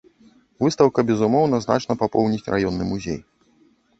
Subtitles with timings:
[0.63, 3.19] Выстаўка безумоўна значна папоўніць раённы музей.